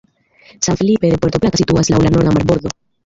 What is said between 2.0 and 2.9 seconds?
la norda marbordo.